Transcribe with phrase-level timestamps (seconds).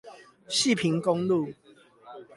[0.49, 1.53] 汐平公路